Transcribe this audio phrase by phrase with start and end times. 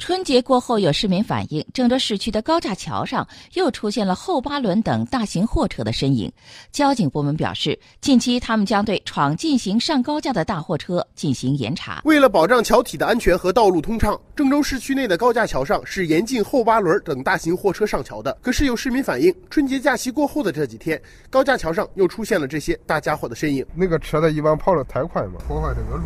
[0.00, 6.32] 春节过后，有市民反映，郑州市区的高架桥上又出现了后八轮等大型货车的身影。
[6.72, 12.00] 交警部门表示，近期他们将对闯进行上高架的大货车进行严查。
[12.04, 18.36] 为了保障桥体的安全和道路通畅，郑州市区内的高架桥上是严禁后八轮等大型货车上桥的。
[18.40, 23.64] 可是有市民反映，春节假期过后的这几天，高架桥上又出现了这些大家伙的身影。
[23.74, 26.04] 那个车子一般跑得太快嘛，破坏这个路，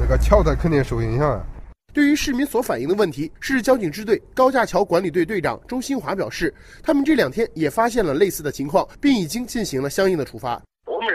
[0.00, 1.44] 那个桥它肯定受影响啊。
[1.92, 10.62] 对于市民所反映的问题，市交警支队高架桥管理队队长周新华表示，他们这两天也发现了类似的情况，并已经进行了相应的处罚。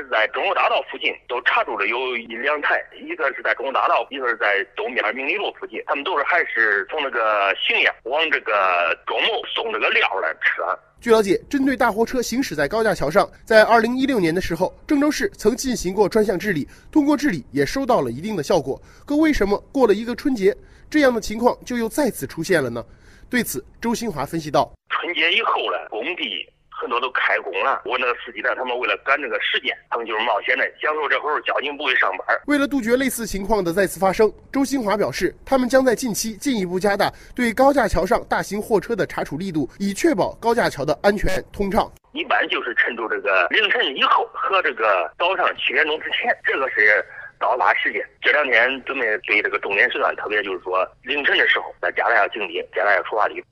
[0.10, 10.64] 在中国大道附近都查住了有一两台，一个是在中国大道，一个是在东边明理路附近，他们都是还是从那个荥阳往这个中牟送这个料来车。
[11.02, 18.82] 据了解，针对大货车行驶在高架桥上，在二零一六年的时候，郑州市曾进行过专项治理，通过治理也收到了一定的效果。
[19.06, 20.56] 可为什么过了一个春节，
[20.90, 22.84] 这样的情况就又再次出现了呢？
[23.30, 26.48] 对此，周新华分析道：春节以后呢，工地。
[26.86, 32.40] 很多都开工了，我那个司机呢，他们为了赶这个时间，他们就是冒险的，享受这会儿交警不会上班。
[32.46, 41.92] 为了杜绝类似情况的再次发生，周新华表示，他们将在近期进一步加大对高架桥上大型货车的查处力度，以确保高架桥的安全通畅。
[42.12, 47.04] 一般就是趁着这个凌晨以后和这个早上七点钟之前，这个是
[47.40, 48.08] 高发时间。
[48.22, 53.48] 这两天准备对这个重点时段，特别就是说凌晨的时候，再加大下警力，加大下处罚力度。